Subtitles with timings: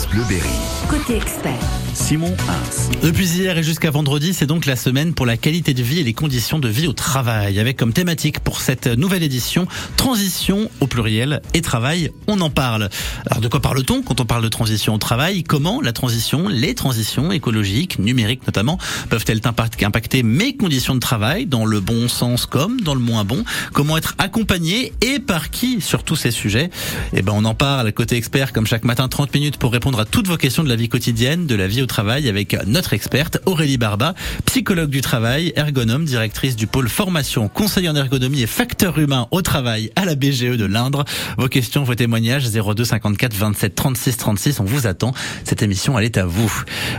[0.00, 0.48] France Bleu Berry.
[0.88, 1.52] Côté expert.
[1.92, 2.90] Simon Hins.
[3.02, 6.04] Depuis hier et jusqu'à vendredi, c'est donc la semaine pour la qualité de vie et
[6.04, 9.66] les conditions de vie au travail, avec comme thématique pour cette nouvelle édition
[9.96, 12.10] transition au pluriel et travail.
[12.28, 12.88] On en parle.
[13.26, 15.42] Alors de quoi parle-t-on quand on parle de transition au travail?
[15.42, 18.78] Comment la transition, les transitions écologiques, numériques notamment,
[19.08, 23.44] peuvent-elles impacter mes conditions de travail dans le bon sens comme dans le moins bon?
[23.72, 26.70] Comment être accompagné et par qui sur tous ces sujets?
[27.12, 30.04] Eh ben on en parle côté expert comme chaque matin 30 minutes pour répondre à
[30.04, 33.38] toutes vos questions de la vie quotidienne, de la vie au travail avec notre experte
[33.46, 38.98] Aurélie Barba, psychologue du travail, ergonome, directrice du pôle formation, conseiller en ergonomie et facteur
[38.98, 41.04] humain au travail à la BGE de l'Indre.
[41.38, 45.12] Vos questions, vos témoignages 02 54 27 36 36, on vous attend.
[45.44, 46.52] Cette émission, elle est à vous.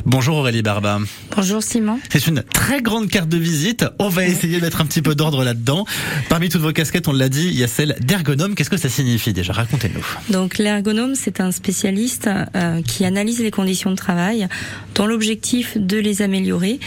[0.05, 0.99] Bonjour Aurélie Barba.
[1.35, 1.99] Bonjour Simon.
[2.09, 3.85] C'est une très grande carte de visite.
[3.99, 5.85] On va essayer de mettre un petit peu d'ordre là-dedans.
[6.29, 8.55] Parmi toutes vos casquettes, on l'a dit, il y a celle d'ergonome.
[8.55, 9.53] Qu'est-ce que ça signifie déjà?
[9.53, 10.05] Racontez-nous.
[10.29, 14.47] Donc l'ergonome, c'est un spécialiste euh, qui analyse les conditions de travail
[14.95, 16.79] dans l'objectif de les améliorer,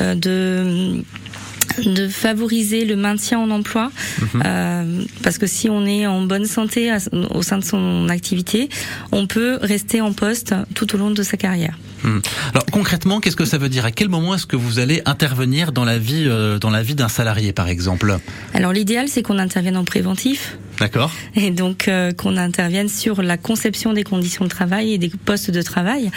[0.00, 1.02] euh, de
[1.84, 3.92] de favoriser le maintien en emploi,
[4.34, 4.42] Mhm.
[4.44, 6.98] euh, parce que si on est en bonne santé à-
[7.32, 8.68] au sein de son activité,
[9.12, 11.78] on peut rester en poste tout au long de sa carrière.
[12.04, 12.18] Hmm.
[12.52, 13.84] Alors concrètement, qu'est-ce que ça veut dire?
[13.84, 16.94] À quel moment est-ce que vous allez intervenir dans la vie, euh, dans la vie
[16.94, 18.18] d'un salarié, par exemple?
[18.54, 21.12] Alors l'idéal, c'est qu'on intervienne en préventif, D'accord.
[21.34, 25.50] et donc euh, qu'on intervienne sur la conception des conditions de travail et des postes
[25.50, 26.10] de travail.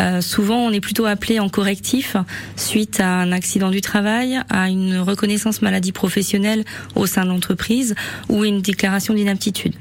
[0.00, 2.16] Euh, souvent, on est plutôt appelé en correctif
[2.56, 7.94] suite à un accident du travail, à une reconnaissance maladie professionnelle au sein de l'entreprise
[8.28, 9.74] ou une déclaration d'inaptitude.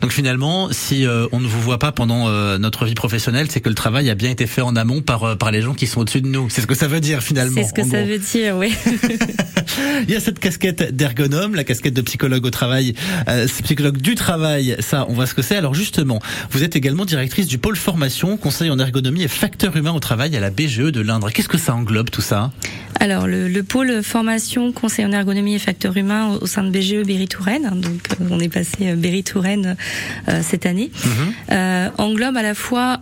[0.00, 3.60] Donc finalement, si euh, on ne vous voit pas pendant euh, notre vie professionnelle, c'est
[3.60, 5.86] que le travail a bien été fait en amont par euh, par les gens qui
[5.86, 6.48] sont au-dessus de nous.
[6.50, 7.60] C'est ce que ça veut dire finalement.
[7.60, 8.08] C'est ce que ça gros.
[8.08, 8.74] veut dire, oui.
[10.08, 12.94] Il y a cette casquette d'ergonome, la casquette de psychologue au travail,
[13.28, 14.76] euh, psychologue du travail.
[14.80, 15.56] Ça, on voit ce que c'est.
[15.56, 19.92] Alors justement, vous êtes également directrice du pôle formation, conseil en ergonomie et facteur humain
[19.92, 21.30] au travail à la BGE de l'Indre.
[21.30, 22.52] Qu'est-ce que ça englobe tout ça?
[23.00, 26.70] Alors, le, le pôle formation, conseil en ergonomie et facteur humain au, au sein de
[26.70, 29.76] BGE Berry-Touraine, donc euh, on est passé euh, Berry-Touraine
[30.28, 30.90] euh, cette année,
[31.50, 33.00] euh, englobe à la fois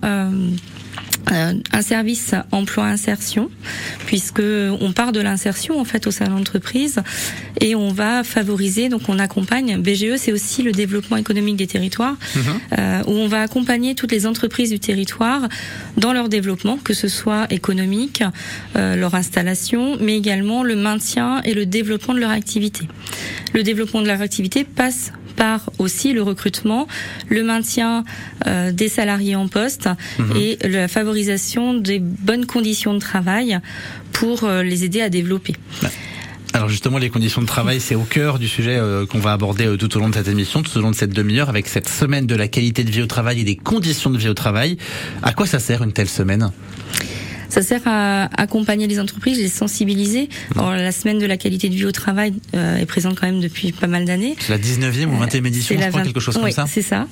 [1.26, 3.50] un service emploi-insertion,
[4.06, 7.00] puisque on part de l'insertion en fait au sein de l'entreprise
[7.60, 9.80] et on va favoriser, donc on accompagne.
[9.80, 12.16] BGE, c'est aussi le développement économique des territoires,
[12.78, 15.48] euh, où on va accompagner toutes les entreprises du territoire
[15.96, 18.22] dans leur développement, que ce soit économique,
[18.76, 22.88] euh, leur installation, mais également le maintien et le développement de leur activité.
[23.52, 26.86] Le développement de leur activité passe par aussi le recrutement,
[27.30, 28.04] le maintien
[28.46, 29.88] euh, des salariés en poste
[30.36, 33.58] et la favorisation des bonnes conditions de travail
[34.12, 35.54] pour euh, les aider à développer.
[36.52, 39.64] Alors justement, les conditions de travail, c'est au cœur du sujet euh, qu'on va aborder
[39.64, 41.88] euh, tout au long de cette émission, tout au long de cette demi-heure, avec cette
[41.88, 44.76] semaine de la qualité de vie au travail et des conditions de vie au travail.
[45.22, 46.50] À quoi ça sert une telle semaine?
[47.50, 50.28] Ça sert à accompagner les entreprises, les sensibiliser.
[50.56, 53.40] Alors, la semaine de la qualité de vie au travail euh, est présente quand même
[53.40, 54.36] depuis pas mal d'années.
[54.38, 56.64] C'est la 19e ou 20e édition, C'est je crois, 20 quelque chose comme oui, ça
[56.68, 57.06] C'est ça.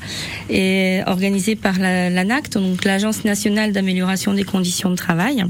[0.48, 5.44] Et organisée par la- l'ANACT, donc l'Agence nationale d'amélioration des conditions de travail.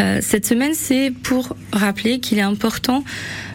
[0.00, 3.04] Euh, cette semaine, c'est pour rappeler qu'il est important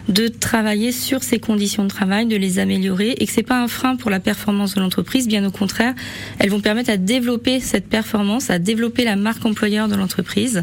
[0.08, 3.68] de travailler sur ces conditions de travail, de les améliorer, et que c'est pas un
[3.68, 5.28] frein pour la performance de l'entreprise.
[5.28, 5.94] Bien au contraire,
[6.38, 10.62] elles vont permettre à développer cette performance, à développer la marque employeur de l'entreprise,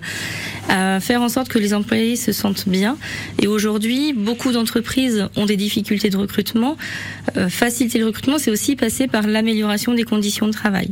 [0.67, 2.97] à faire en sorte que les employés se sentent bien.
[3.41, 6.77] Et aujourd'hui, beaucoup d'entreprises ont des difficultés de recrutement.
[7.37, 10.91] Euh, faciliter le recrutement, c'est aussi passer par l'amélioration des conditions de travail.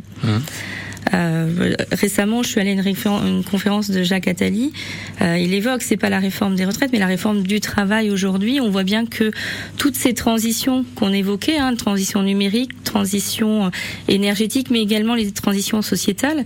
[1.13, 4.73] Euh, récemment, je suis allée à une, une conférence de Jacques Attali.
[5.21, 8.59] Euh, il évoque, c'est pas la réforme des retraites, mais la réforme du travail aujourd'hui.
[8.61, 9.31] On voit bien que
[9.77, 13.69] toutes ces transitions qu'on évoquait, hein, transition numérique, transition euh,
[14.07, 16.45] énergétique, mais également les transitions sociétales,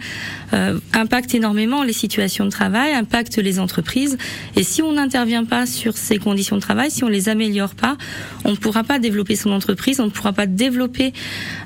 [0.54, 4.18] euh, impactent énormément les situations de travail, impactent les entreprises.
[4.56, 7.98] Et si on n'intervient pas sur ces conditions de travail, si on les améliore pas,
[8.44, 11.14] on ne pourra pas développer son entreprise, on ne pourra pas développer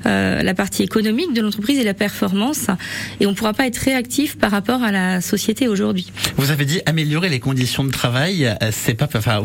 [0.05, 2.67] euh, la partie économique de l'entreprise et la performance,
[3.19, 6.11] et on ne pourra pas être réactif par rapport à la société aujourd'hui.
[6.37, 9.43] Vous avez dit améliorer les conditions de travail, euh, c'est pas, enfin,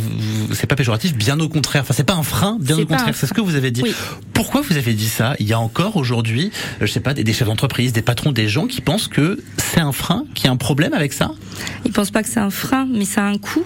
[0.52, 1.82] c'est pas péjoratif, bien au contraire.
[1.82, 3.14] Enfin, c'est pas un frein, bien au contraire.
[3.14, 3.82] C'est ce que vous avez dit.
[3.82, 3.94] Oui.
[4.32, 5.34] Pourquoi vous avez dit ça?
[5.38, 6.50] Il y a encore aujourd'hui,
[6.80, 9.80] euh, je sais pas, des, chefs d'entreprise, des patrons, des gens qui pensent que c'est
[9.80, 11.32] un frein, qu'il y a un problème avec ça?
[11.84, 13.64] Ils pensent pas que c'est un frein, mais ça a un coût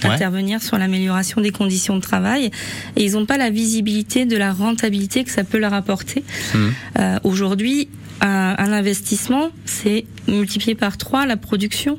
[0.00, 2.50] d'intervenir sur l'amélioration des conditions de travail
[2.96, 6.22] et ils n'ont pas la visibilité de la rentabilité que ça peut leur apporter.
[6.54, 6.74] Mhm.
[6.98, 7.88] Euh, Aujourd'hui,
[8.20, 11.98] un, un investissement, c'est multiplier par trois la production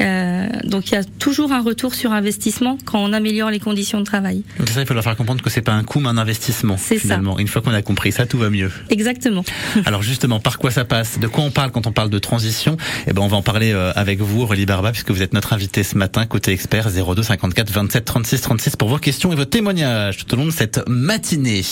[0.00, 3.98] Euh, donc il y a toujours un retour sur investissement quand on améliore les conditions
[3.98, 4.44] de travail.
[4.58, 6.76] Donc ça, il faut leur faire comprendre que c'est pas un coût, mais un investissement.
[6.78, 7.36] C'est finalement.
[7.36, 7.40] ça.
[7.40, 8.70] Une fois qu'on a compris ça, tout va mieux.
[8.90, 9.44] Exactement.
[9.84, 11.18] Alors justement, par quoi ça passe?
[11.18, 12.76] De quoi on parle quand on parle de transition?
[13.06, 15.52] Eh ben, on va en parler euh, avec vous, Aurélie Barba, puisque vous êtes notre
[15.52, 19.44] invité ce matin, côté expert 02 54 27 36 36 pour vos questions et vos
[19.44, 21.62] témoignages tout au long de cette matinée.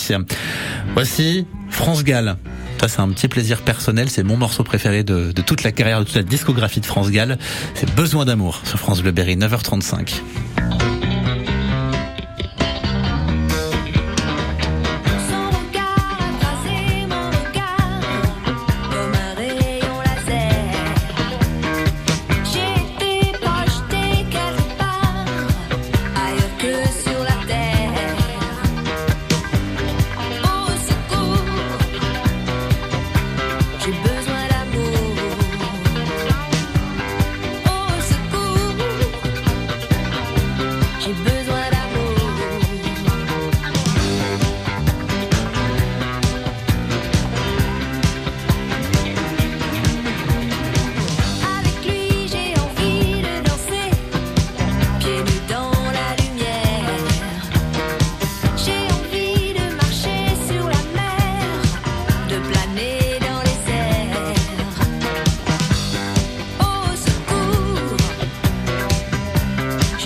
[0.93, 2.37] Voici France Gall.
[2.79, 4.09] Ça, c'est un petit plaisir personnel.
[4.09, 7.37] C'est mon morceau préféré de, toute la carrière, de toute la discographie de France Gall.
[7.73, 10.21] C'est Besoin d'amour sur France Bleu Berry, 9h35.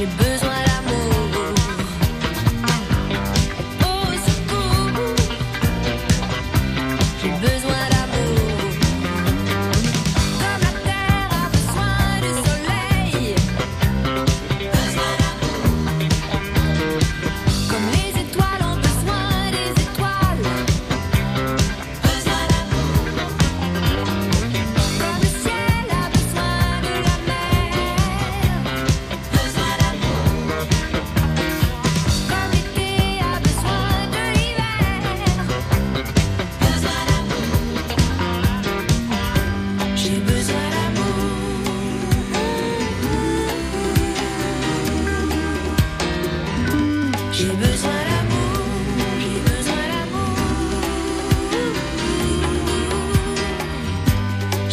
[0.02, 0.31] j'ai besoin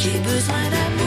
[0.00, 0.97] J'ai besoin d'amour.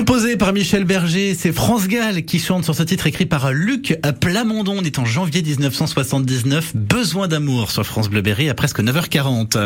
[0.00, 3.98] Composé par Michel Berger, c'est France Gall qui chante sur ce titre écrit par Luc
[4.22, 4.76] Plamondon.
[4.78, 6.74] On est en janvier 1979.
[6.74, 9.58] Besoin d'amour sur France Bleu Berry à presque 9h40.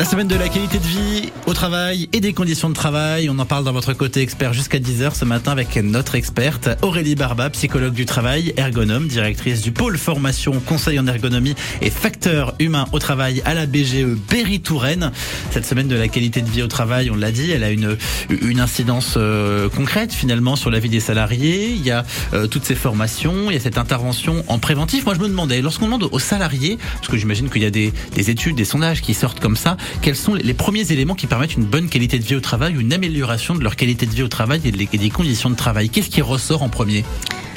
[0.00, 3.28] La semaine de la qualité de vie au travail et des conditions de travail.
[3.28, 7.16] On en parle dans votre côté expert jusqu'à 10h ce matin avec notre experte Aurélie
[7.16, 12.86] Barba, psychologue du travail, ergonome, directrice du pôle formation, conseil en ergonomie et facteur humain
[12.92, 15.12] au travail à la BGE Berry-Touraine.
[15.50, 17.98] Cette semaine de la qualité de vie au travail, on l'a dit, elle a une,
[18.30, 21.72] une incidence euh, concrète finalement sur la vie des salariés.
[21.72, 25.04] Il y a euh, toutes ces formations, il y a cette intervention en préventif.
[25.04, 27.92] Moi je me demandais, lorsqu'on demande aux salariés, parce que j'imagine qu'il y a des,
[28.14, 31.56] des études, des sondages qui sortent comme ça, quels sont les premiers éléments qui permettent
[31.56, 34.28] une bonne qualité de vie au travail, une amélioration de leur qualité de vie au
[34.28, 35.88] travail et des conditions de travail?
[35.88, 37.04] Qu'est-ce qui ressort en premier?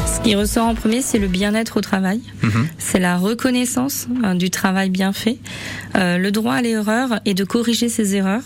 [0.05, 2.67] Ce qui ressort en premier, c'est le bien-être au travail, mhm.
[2.77, 5.37] c'est la reconnaissance euh, du travail bien fait,
[5.95, 8.43] euh, le droit à l'erreur et de corriger ses erreurs.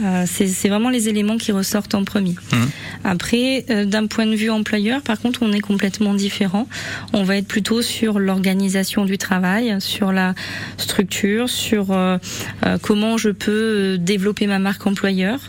[0.00, 2.34] Euh, c'est vraiment les éléments qui ressortent en premier.
[2.52, 2.70] Mhm.
[3.04, 6.66] Après, euh, d'un point de vue employeur, par contre, on est complètement différent.
[7.12, 10.34] On va être plutôt sur l'organisation du travail, sur la
[10.78, 12.18] structure, sur euh,
[12.80, 15.40] comment je peux développer ma marque employeur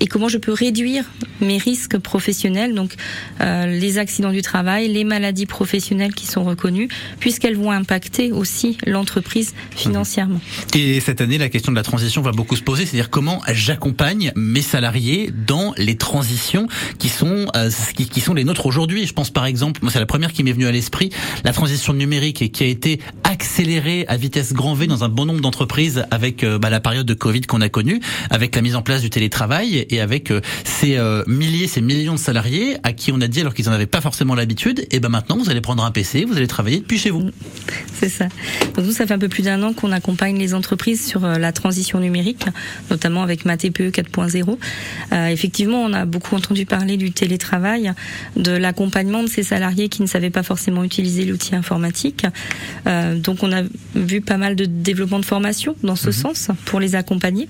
[0.00, 1.04] et comment je peux réduire
[1.40, 2.94] mes risques professionnels, donc
[3.40, 6.88] les accidents du travail, les maladies professionnelles qui sont reconnues,
[7.18, 10.40] puisqu'elles vont impacter aussi l'entreprise financièrement.
[10.74, 14.32] Et cette année, la question de la transition va beaucoup se poser, c'est-à-dire comment j'accompagne
[14.34, 16.66] mes salariés dans les transitions
[16.98, 19.06] qui sont euh, qui, qui, sont les nôtres aujourd'hui.
[19.06, 21.10] Je pense par exemple, moi c'est la première qui m'est venue à l'esprit,
[21.44, 25.26] la transition numérique et qui a été accélérée à vitesse grand V dans un bon
[25.26, 28.74] nombre d'entreprises avec euh, bah, la période de Covid qu'on a connue, avec la mise
[28.74, 33.12] en place du télétravail et avec euh, ces milliers, ces millions de salariés à qui
[33.12, 35.50] on a dit alors qu'ils n'en avaient pas forcément l'habitude, et eh ben maintenant vous
[35.50, 37.30] allez prendre un PC, vous allez travailler depuis chez vous.
[37.94, 38.26] C'est ça.
[38.74, 41.52] Donc nous ça fait un peu plus d'un an qu'on accompagne les entreprises sur la
[41.52, 42.46] transition numérique,
[43.04, 44.56] notamment avec ma TPE 4.0.
[45.12, 47.92] Euh, effectivement, on a beaucoup entendu parler du télétravail,
[48.36, 52.24] de l'accompagnement de ces salariés qui ne savaient pas forcément utiliser l'outil informatique.
[52.86, 53.62] Euh, donc, on a
[53.94, 56.12] vu pas mal de développement de formation dans ce mhm.
[56.12, 57.46] sens pour les accompagner.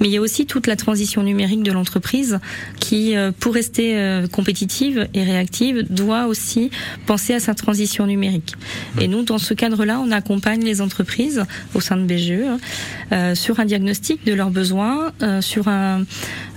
[0.00, 2.38] Mais il y a aussi toute la transition numérique de l'entreprise
[2.78, 6.70] qui, euh, pour rester euh, compétitive et réactive, doit aussi
[7.06, 8.54] penser à sa transition numérique.
[9.00, 11.42] Et nous, dans ce cadre-là, on accompagne les entreprises
[11.74, 12.60] au sein de BGE
[13.10, 14.91] euh, sur un diagnostic de leurs besoins
[15.22, 16.04] euh, sur un,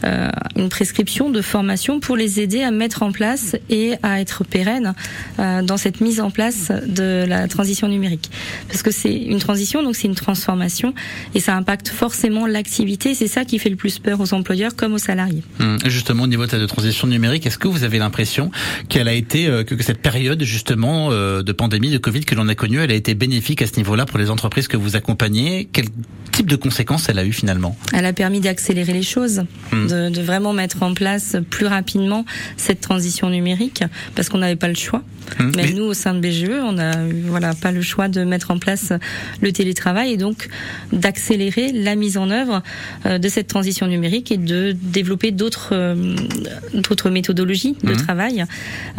[0.03, 4.43] euh, une prescription de formation pour les aider à mettre en place et à être
[4.43, 4.93] pérennes
[5.39, 8.29] euh, dans cette mise en place de la transition numérique.
[8.67, 10.93] Parce que c'est une transition, donc c'est une transformation
[11.33, 13.13] et ça impacte forcément l'activité.
[13.13, 15.43] C'est ça qui fait le plus peur aux employeurs comme aux salariés.
[15.59, 18.51] Hum, justement, au niveau de la transition numérique, est-ce que vous avez l'impression
[18.89, 22.79] qu'elle a été, que, cette période justement de pandémie, de Covid que l'on a connue,
[22.79, 25.69] elle a été bénéfique à ce niveau-là pour les entreprises que vous accompagnez?
[25.71, 25.85] Quel
[26.31, 27.77] type de conséquences elle a eu finalement?
[27.93, 29.87] Elle a permis d'accélérer les choses, hmm.
[29.87, 32.25] de, vraiment mettre en place plus rapidement
[32.57, 33.83] cette transition numérique,
[34.15, 35.03] parce qu'on n'avait pas le choix.
[35.39, 35.51] Hmm.
[35.55, 36.93] Mais, nous, au sein de BGE, on n'a
[37.25, 38.93] voilà pas le choix de mettre en place
[39.41, 40.49] le télétravail et donc
[40.91, 42.61] d'accélérer la mise en œuvre
[43.05, 46.15] euh, de cette transition numérique et de développer d'autres euh,
[46.73, 47.97] d'autres méthodologies de hmm.
[47.97, 48.45] travail.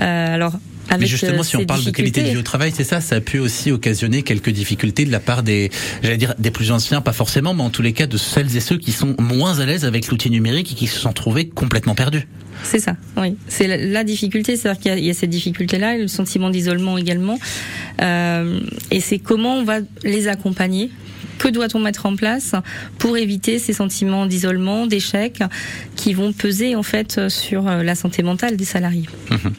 [0.00, 0.54] Euh, alors
[0.99, 3.21] mais justement, si on parle de qualité de vie au travail, c'est ça, ça a
[3.21, 5.71] pu aussi occasionner quelques difficultés de la part des,
[6.02, 8.61] j'allais dire, des plus anciens, pas forcément, mais en tous les cas de celles et
[8.61, 11.95] ceux qui sont moins à l'aise avec l'outil numérique et qui se sont trouvés complètement
[11.95, 12.26] perdus.
[12.62, 13.37] C'est ça, oui.
[13.49, 17.38] C'est la, difficulté, c'est-à-dire qu'il y, a cette difficulté-là, le sentiment d'isolement également.
[18.00, 20.90] Euh, et c'est comment on va les accompagner
[21.38, 22.55] que doit-on mettre en place
[22.99, 25.43] pour éviter ces sentiments d'isolement, d'échec
[25.95, 29.09] qui vont peser en fait sur euh, la santé mentale des salariés?
[29.31, 29.52] Mhm.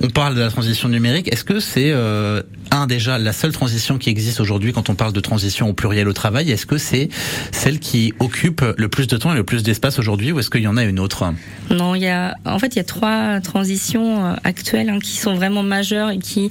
[0.00, 1.32] On parle de la transition numérique.
[1.32, 5.12] Est-ce que c'est euh, un déjà la seule transition qui existe aujourd'hui quand on parle
[5.12, 7.08] de transition au pluriel au travail Est-ce que c'est
[7.52, 10.62] celle qui occupe le plus de temps et le plus d'espace aujourd'hui, ou est-ce qu'il
[10.62, 11.32] y en a une autre?
[11.70, 15.16] Non, il y a en fait il y a trois transitions euh, actuelles hein, qui
[15.16, 16.50] sont vraiment majeures et qui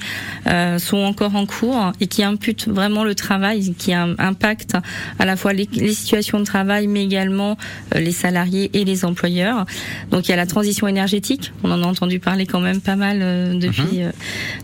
[0.77, 4.77] sont encore en cours et qui imputent vraiment le travail, qui impactent
[5.19, 7.57] à la fois les, situations de travail, mais également
[7.95, 9.65] euh, les salariés et les employeurs.
[10.09, 11.51] Donc il y a la transition énergétique.
[11.63, 14.03] On en a entendu parler quand même pas mal euh, depuis mhm.
[14.03, 14.11] euh,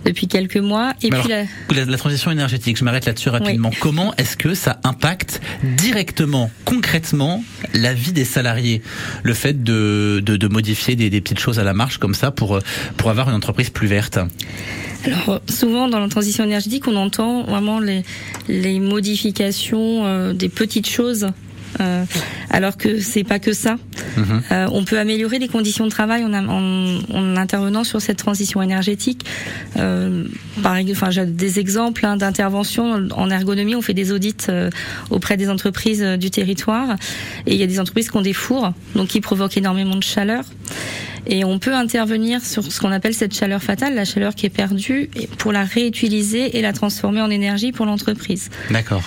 [0.05, 0.93] depuis quelques mois.
[1.01, 1.43] Et puis la...
[1.97, 2.77] transition énergétique.
[2.77, 3.71] Je m'arrête là-dessus rapidement.
[3.79, 8.81] Comment est-ce que ça impacte directement, concrètement, la vie des salariés?
[9.23, 12.59] Le fait de, de, modifier des, des petites choses à la marche comme ça pour
[12.97, 14.19] pour avoir une entreprise plus verte?
[15.05, 18.03] Alors souvent dans la transition énergétique, on entend vraiment les,
[18.47, 21.27] les modifications euh, des petites choses.
[21.79, 22.05] Euh,
[22.49, 23.77] alors que c'est pas que ça.
[24.17, 24.41] Mhm.
[24.51, 28.61] Euh, on peut améliorer les conditions de travail en, en, en intervenant sur cette transition
[28.61, 29.25] énergétique.
[29.77, 30.25] Euh,
[30.63, 33.75] par enfin, j'ai des exemples hein, d'intervention en ergonomie.
[33.75, 34.47] On fait des audits
[35.09, 36.95] auprès des entreprises du territoire,
[37.45, 40.03] et il y a des entreprises qui ont des fours, donc qui provoquent énormément de
[40.03, 40.43] chaleur.
[41.29, 44.49] Et on peut intervenir sur ce qu'on appelle cette chaleur fatale, la chaleur qui est
[44.49, 48.49] perdue, pour la réutiliser et la transformer en énergie pour l'entreprise.
[48.71, 49.03] D'accord.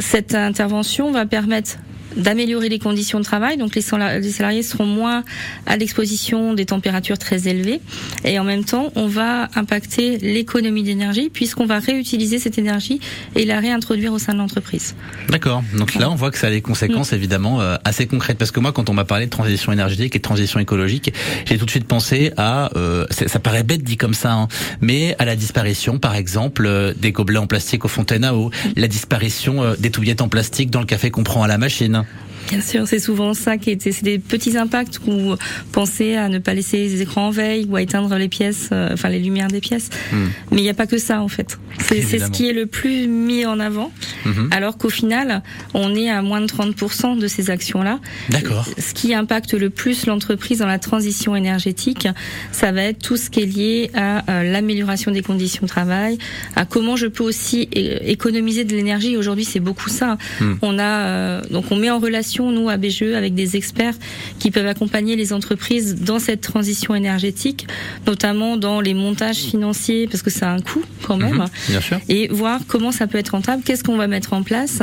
[0.00, 1.76] Cette intervention va permettre
[2.16, 3.56] d'améliorer les conditions de travail.
[3.56, 5.24] Donc les salariés seront moins
[5.66, 7.80] à l'exposition des températures très élevées.
[8.24, 13.00] Et en même temps, on va impacter l'économie d'énergie puisqu'on va réutiliser cette énergie
[13.36, 14.94] et la réintroduire au sein de l'entreprise.
[15.28, 15.62] D'accord.
[15.76, 17.16] Donc là, on voit que ça a des conséquences mm.
[17.16, 18.38] évidemment euh, assez concrètes.
[18.38, 21.12] Parce que moi, quand on m'a parlé de transition énergétique et de transition écologique,
[21.46, 24.48] j'ai tout de suite pensé à, euh, ça paraît bête dit comme ça, hein,
[24.80, 28.50] mais à la disparition, par exemple, euh, des gobelets en plastique aux fontaines à eau,
[28.76, 31.99] la disparition des touillettes en plastique dans le café qu'on prend à la machine.
[32.00, 32.29] No.
[32.50, 35.36] Bien sûr, c'est souvent ça qui est, c'est des petits impacts ou
[35.70, 38.90] penser à ne pas laisser les écrans en veille ou à éteindre les pièces, euh,
[38.92, 39.88] enfin les lumières des pièces.
[40.12, 40.26] Hmm.
[40.50, 41.58] Mais il n'y a pas que ça en fait.
[41.78, 43.92] C'est ce qui est le plus mis en avant.
[44.24, 44.48] Mhm.
[44.50, 45.42] Alors qu'au final,
[45.74, 48.00] on est à moins de 30% de ces actions-là.
[48.30, 48.66] D'accord.
[48.78, 52.08] Ce qui impacte le plus l'entreprise dans la transition énergétique,
[52.50, 56.18] ça va être tout ce qui est lié à euh, l'amélioration des conditions de travail,
[56.56, 59.16] à comment je peux aussi économiser de l'énergie.
[59.16, 60.18] Aujourd'hui, c'est beaucoup ça.
[60.40, 60.54] Hmm.
[60.62, 63.94] On a euh, donc on met en relation nous, à BGE, avec des experts
[64.38, 67.66] qui peuvent accompagner les entreprises dans cette transition énergétique,
[68.06, 71.80] notamment dans les montages financiers, parce que ça a un coût quand même, mhm, bien
[71.80, 72.00] sûr.
[72.08, 74.80] et voir comment ça peut être rentable, qu'est-ce qu'on va mettre en place.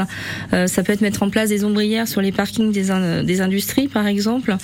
[0.54, 2.88] Euh, ça peut être mettre en place des ombrières sur les parkings des,
[3.24, 4.56] des industries, par exemple.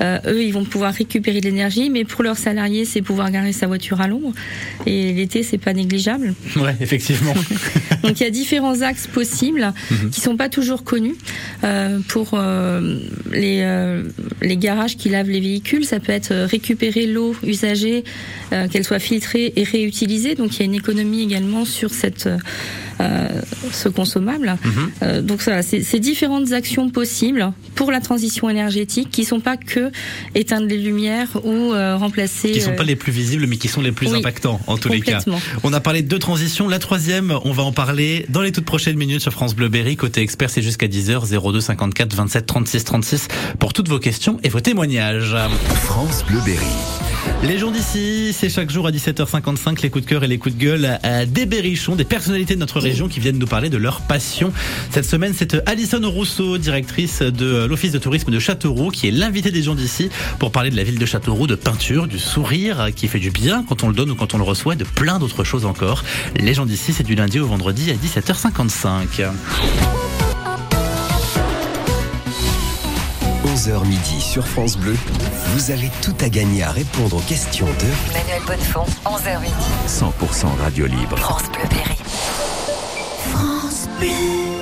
[0.00, 3.52] Euh, eux, ils vont pouvoir récupérer de l'énergie, mais pour leurs salariés, c'est pouvoir garer
[3.52, 4.32] sa voiture à l'ombre.
[4.86, 6.34] Et l'été, c'est pas négligeable.
[6.62, 7.34] Ouais, effectivement.
[8.04, 10.10] Donc il y a différents axes possibles mhm.
[10.10, 11.16] qui sont pas toujours connus
[11.64, 12.38] euh, pour
[13.32, 13.90] les,
[14.42, 15.84] les garages qui lavent les véhicules.
[15.84, 18.04] Ça peut être récupérer l'eau usagée,
[18.70, 20.34] qu'elle soit filtrée et réutilisée.
[20.36, 22.28] Donc il y a une économie également sur cette
[23.72, 24.56] ce consommable.
[24.64, 25.22] Mhm.
[25.22, 29.90] donc ça, c'est différentes actions possibles pour la transition énergétique qui sont pas que
[30.34, 32.52] éteindre les lumières ou remplacer.
[32.52, 35.00] Qui sont pas les plus visibles, mais qui sont les plus impactants en tous les
[35.00, 35.20] cas.
[35.62, 36.68] On a parlé de deux transitions.
[36.68, 39.96] La troisième, on va en parler dans les toutes prochaines minutes sur France Bleu Berry.
[39.96, 43.28] Côté expert, c'est jusqu'à 10h 02 54 27 36 36
[43.58, 45.36] pour toutes vos questions et vos témoignages.
[45.84, 46.66] France Bleu Berry.
[47.44, 50.54] Les jours d'ici, c'est chaque jour à 17h55 les coups de cœur et les coups
[50.54, 53.76] de gueule à des berrichons, des personnalités de notre région qui viennent nous parler de
[53.76, 54.52] leur passion.
[54.90, 59.50] Cette semaine, c'est Alison Rousseau, directrice de l'Office de tourisme de Châteauroux, qui est l'invitée
[59.50, 63.08] des gens d'ici pour parler de la ville de Châteauroux, de peinture, du sourire qui
[63.08, 65.18] fait du bien quand on le donne ou quand on le reçoit, et de plein
[65.18, 66.04] d'autres choses encore.
[66.36, 69.30] Les gens d'ici, c'est du lundi au vendredi à 17h55.
[73.44, 74.96] 11h midi sur France Bleu,
[75.54, 79.52] vous avez tout à gagner à répondre aux questions de Manuel Bonnefond, 11h midi.
[79.86, 81.18] 100% radio libre.
[81.18, 82.01] France Bleu Berry.
[84.02, 84.61] France Bleu.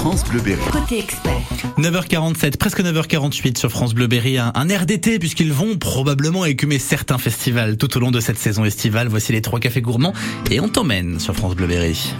[0.00, 0.62] France Bleu Berry.
[0.72, 1.42] Côté expert.
[1.76, 6.78] 9h47, presque 9h48 sur France Bleu Berry, un, un air d'été puisqu'ils vont probablement écumer
[6.78, 9.08] certains festivals tout au long de cette saison estivale.
[9.08, 10.14] Voici les trois cafés gourmands
[10.50, 12.14] et on t'emmène sur France Bleu Berry.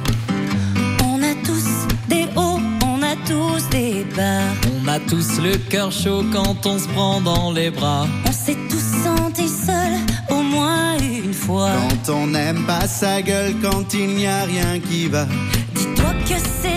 [1.06, 4.42] On a tous des hauts, on a tous des bas.
[4.84, 8.06] On a tous le cœur chaud quand on se prend dans les bras.
[8.26, 9.96] On s'est tous sentis seuls
[10.28, 11.70] au moins une fois.
[12.04, 15.26] Quand on n'aime pas sa gueule, quand il n'y a rien qui va.
[15.74, 16.69] Dis-toi que c'est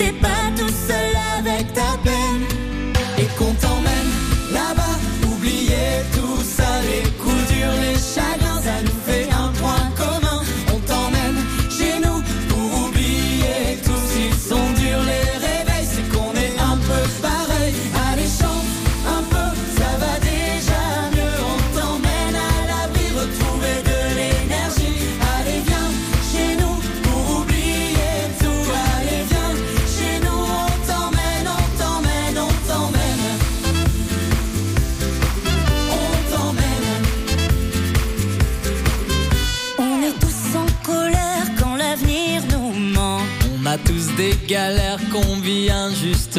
[0.00, 2.19] t'es pas tout seul avec ta peine.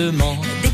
[0.09, 0.70] Injustement.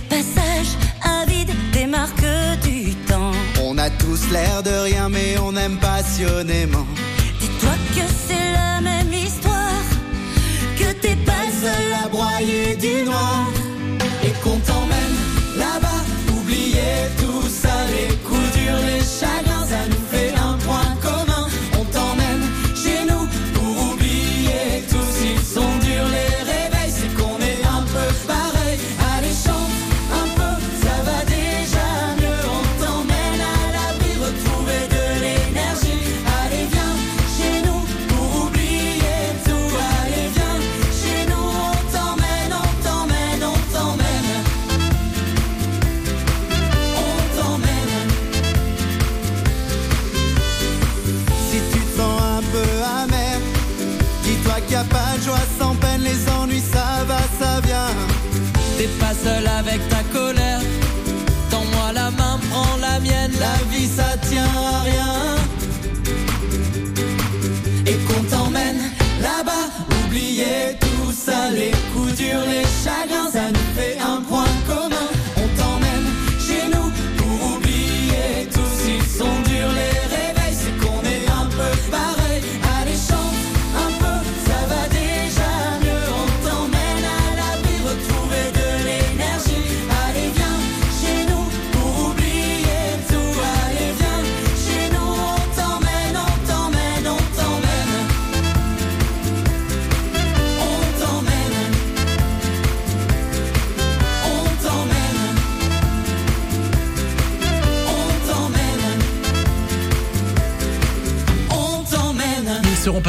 [63.39, 64.96] La vie ça tient à rien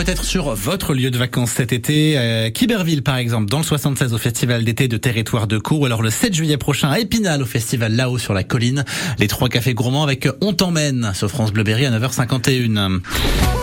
[0.09, 4.15] peut-être sur votre lieu de vacances cet été, euh, Quiberville par exemple, dans le 76
[4.15, 7.43] au festival d'été de Territoire de Cour, ou alors le 7 juillet prochain à Épinal
[7.43, 8.87] au festival là-haut sur la colline.
[9.19, 13.01] Les trois cafés gourmands avec On t'emmène sur France Bleu Berry à 9h51.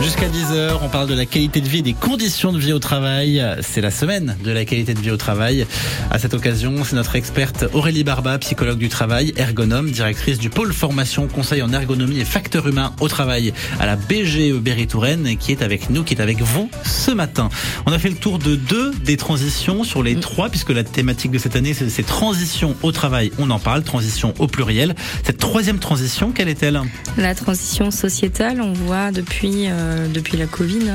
[0.01, 2.79] Jusqu'à 10h, on parle de la qualité de vie et des conditions de vie au
[2.79, 3.43] travail.
[3.61, 5.65] C'est la semaine de la qualité de vie au travail.
[6.11, 10.73] À cette occasion, c'est notre experte Aurélie Barba, psychologue du travail, ergonome, directrice du pôle
[10.73, 15.63] formation, conseil en ergonomie et facteurs humains au travail à la BGE Berry-Touraine, qui est
[15.63, 17.49] avec nous, qui est avec vous ce matin.
[17.85, 21.31] On a fait le tour de deux des transitions sur les trois, puisque la thématique
[21.31, 23.31] de cette année, c'est transition au travail.
[23.39, 24.95] On en parle, transition au pluriel.
[25.23, 26.81] Cette troisième transition, quelle est-elle?
[27.17, 30.89] La transition sociétale, on voit depuis, euh, depuis la Covid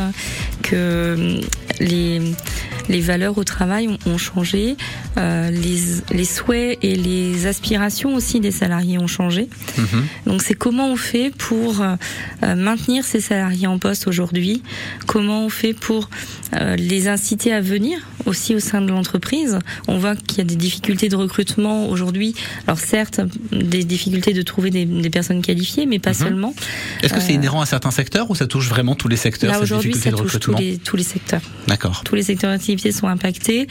[0.62, 1.40] que euh,
[1.80, 2.20] les,
[2.88, 4.76] les valeurs au travail ont, changé,
[5.16, 5.78] euh, les,
[6.10, 9.48] les souhaits et les aspirations aussi des salariés ont changé.
[9.78, 10.04] Mhm.
[10.26, 11.96] Donc c'est comment on fait pour euh,
[12.54, 14.62] maintenir ces salariés en poste aujourd'hui,
[15.06, 16.08] comment on fait pour
[16.54, 19.58] euh, les inciter à venir aussi au sein de l'entreprise.
[19.88, 22.34] On voit qu'il y a des difficultés de recrutement aujourd'hui.
[22.66, 23.20] Alors certes,
[23.52, 26.16] des difficultés de trouver des, des personnes qualifiées, mais pas Mhm.
[26.16, 26.54] seulement.
[27.02, 29.52] Est-ce que c'est Euh, inhérent à certains secteurs ou ça touche vraiment tous les secteurs,
[29.52, 31.40] Là aujourd'hui, ça touche tous les, tous les secteurs.
[31.68, 32.02] D'accord.
[32.04, 33.68] Tous les secteurs d'activité sont impactés.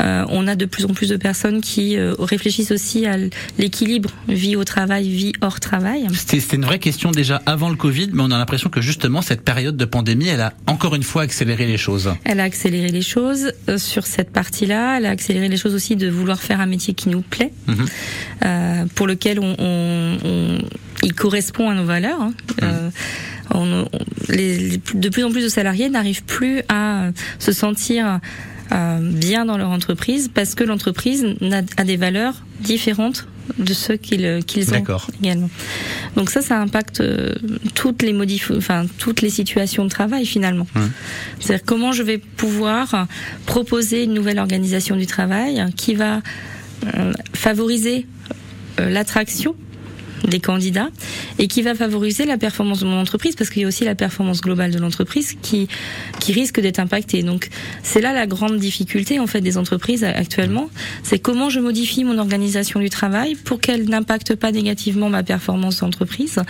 [0.00, 3.16] Euh, on a de plus en plus de personnes qui euh, réfléchissent aussi à
[3.58, 6.06] l'équilibre vie au travail, vie hors travail.
[6.14, 9.22] C'était c'était une vraie question déjà avant le Covid, mais on a l'impression que justement
[9.22, 12.12] cette période de pandémie, elle a encore une fois accéléré les choses.
[12.24, 14.98] Elle a accéléré les choses euh, sur cette partie-là.
[14.98, 17.86] Elle a accéléré les choses aussi de vouloir faire un métier qui nous plaît, Mhm.
[18.44, 20.58] euh, pour lequel on, on- on-
[21.02, 22.20] il correspond à nos valeurs.
[22.20, 22.32] hein.
[22.62, 22.90] Euh,
[23.54, 23.86] on-
[24.28, 28.18] les- les- de plus en plus de salariés n'arrivent plus à euh, se sentir
[28.72, 31.24] euh, bien dans leur entreprise parce que l'entreprise
[31.76, 33.28] a des valeurs différentes
[33.58, 34.84] de ceux qu'ils qu'ils ont
[35.20, 35.50] également.
[36.16, 37.34] Donc ça, ça impacte euh,
[37.74, 40.66] toutes les modif enfin toutes les situations de travail finalement.
[41.40, 43.06] C'est-à-dire comment je vais pouvoir
[43.46, 46.22] proposer une nouvelle organisation du travail qui va
[46.94, 48.06] euh, favoriser
[48.80, 49.54] euh, l'attraction
[50.24, 50.88] des candidats
[51.38, 53.94] et qui va favoriser la performance de mon entreprise parce qu'il y a aussi la
[53.94, 55.68] performance globale de l'entreprise qui
[56.20, 57.22] qui risque d'être impactée.
[57.22, 57.48] Donc
[57.82, 60.68] c'est là la grande difficulté en fait des entreprises actuellement,
[61.02, 65.80] c'est comment je modifie mon organisation du travail pour qu'elle n'impacte pas négativement ma performance
[65.80, 66.40] d'entreprise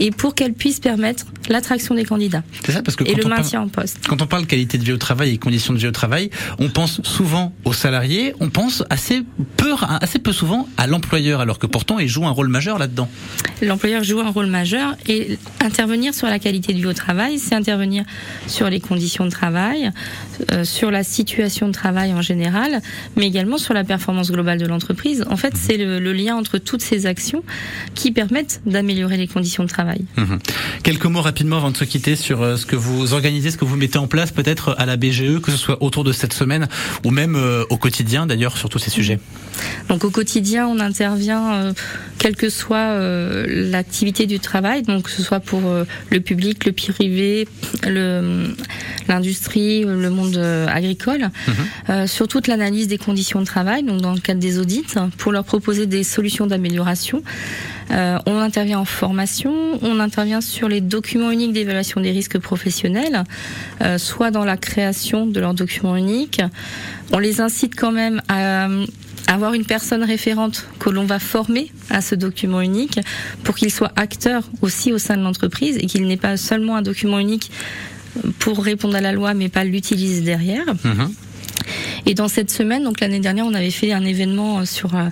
[0.00, 3.36] et pour qu'elle puisse permettre l'attraction des candidats C'est ça parce que et le parle,
[3.36, 4.06] maintien en poste.
[4.08, 6.68] quand on parle qualité de vie au travail et conditions de vie au travail, on
[6.68, 9.22] pense souvent aux salariés, on pense assez
[9.56, 13.01] peu, assez peu souvent à l'employeur, alors que pourtant il joue un rôle majeur là-dedans.
[13.60, 17.54] L'employeur joue un rôle majeur et intervenir sur la qualité de vie au travail, c'est
[17.54, 18.04] intervenir
[18.48, 19.90] sur les conditions de travail,
[20.50, 22.82] euh, sur la situation de travail en général,
[23.16, 25.24] mais également sur la performance globale de l'entreprise.
[25.30, 27.44] En fait, c'est le, le lien entre toutes ces actions
[27.94, 30.04] qui permettent d'améliorer les conditions de travail.
[30.16, 30.38] Mhm.
[30.82, 33.64] Quelques mots rapidement avant de se quitter sur euh, ce que vous organisez, ce que
[33.64, 36.68] vous mettez en place peut-être à la BGE, que ce soit autour de cette semaine
[37.04, 39.18] ou même euh, au quotidien d'ailleurs sur tous ces sujets.
[39.88, 41.72] Donc au quotidien, on intervient, euh,
[42.22, 46.64] quelle que soit euh, l'activité du travail, donc que ce soit pour euh, le public,
[46.64, 47.48] le privé,
[49.08, 51.30] l'industrie, le monde agricole,
[51.90, 54.84] euh, sur toute l'analyse des conditions de travail, donc dans le cadre des audits,
[55.18, 57.24] pour leur proposer des solutions d'amélioration.
[57.90, 63.24] On intervient en formation, on intervient sur les documents uniques d'évaluation des risques professionnels,
[63.98, 66.40] soit dans la création de leurs documents uniques.
[67.12, 68.68] On les incite quand même à
[69.26, 73.00] avoir une personne référente que l'on va former à ce document unique
[73.44, 76.82] pour qu'il soit acteur aussi au sein de l'entreprise et qu'il n'ait pas seulement un
[76.82, 77.50] document unique
[78.38, 80.66] pour répondre à la loi mais pas l'utiliser derrière.
[80.84, 81.14] Mhm.
[82.06, 85.08] Et dans cette semaine, donc l'année dernière, on avait fait un événement euh, sur euh,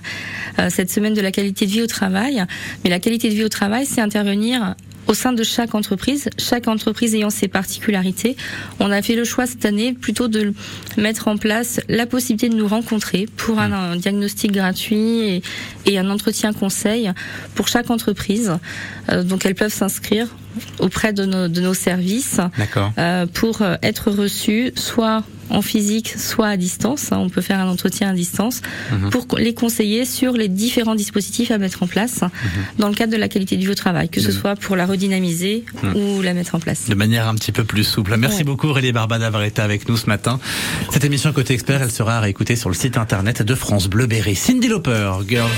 [0.59, 2.43] euh, cette semaine de la qualité de vie au travail.
[2.83, 4.75] Mais la qualité de vie au travail, c'est intervenir
[5.11, 8.37] au sein de chaque entreprise, chaque entreprise ayant ses particularités.
[8.79, 10.53] On a fait le choix cette année plutôt de
[10.95, 15.43] mettre en place la possibilité de nous rencontrer pour un, un diagnostic gratuit et,
[15.85, 17.11] et un entretien conseil
[17.55, 18.53] pour chaque entreprise.
[19.09, 20.27] Euh, donc elles peuvent s'inscrire
[20.79, 22.39] auprès de nos, de nos services
[22.97, 27.11] euh, pour euh, être reçues soit en physique, soit à distance.
[27.11, 28.61] hein, On peut faire un entretien à distance
[29.11, 32.21] pour co- les conseiller sur les différents dispositifs à mettre en place
[32.79, 34.85] dans le cadre de la qualité du vie au travail, que ce soit pour la
[34.85, 36.87] redynamiser ou la mettre en place.
[36.89, 38.15] De manière un petit peu plus souple.
[38.17, 38.43] Merci Ouais.
[38.43, 40.39] beaucoup Aurélie Barba d'avoir été avec nous ce matin.
[40.91, 44.07] Cette émission Côté Expert, elle sera à réécouter sur le site internet de France Bleu
[44.07, 44.35] Berry.
[44.35, 45.49] Cindy Lauper, Girls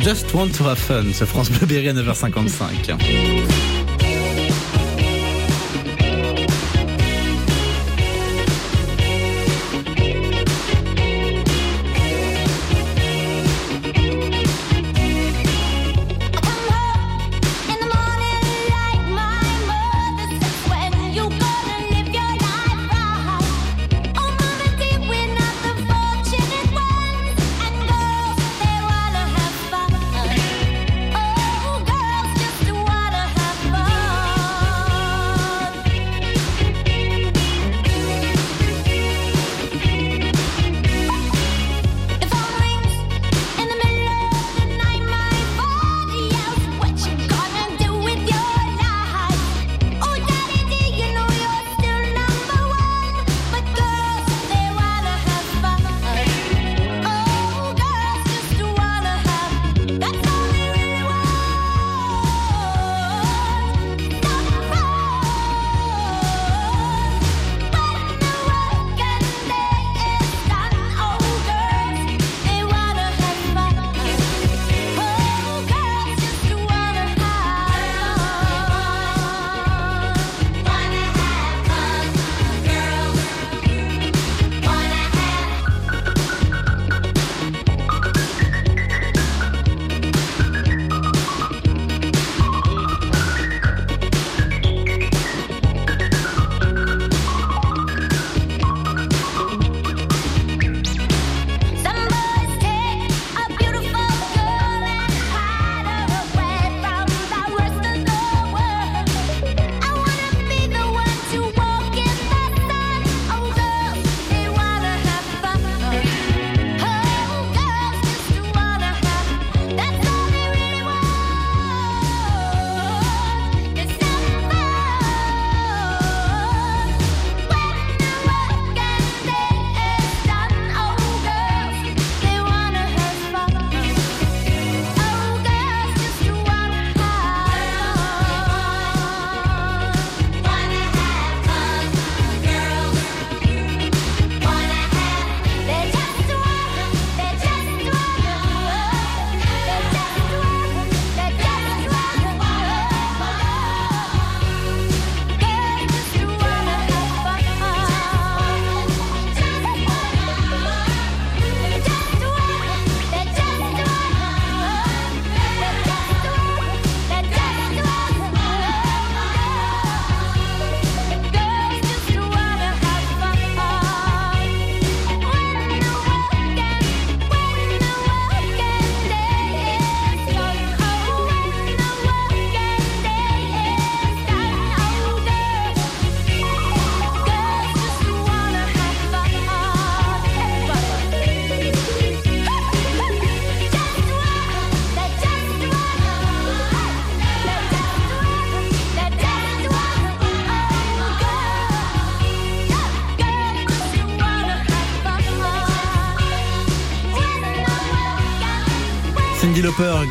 [0.00, 3.81] Just Want to Have Fun, ce France Bleu Berry à 9h55.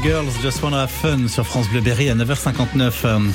[0.03, 3.31] Girls Just Wanna Have Fun sur France Bleu Berry à 9h59.